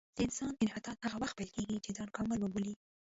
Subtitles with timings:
[0.15, 2.73] د انسان انحطاط هغه وخت پیل کېږي چې ځان کامل وبولي.